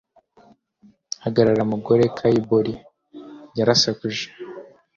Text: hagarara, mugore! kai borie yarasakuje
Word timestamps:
hagarara, 1.23 1.63
mugore! 1.71 2.03
kai 2.17 2.37
borie 2.47 2.79
yarasakuje 3.57 4.25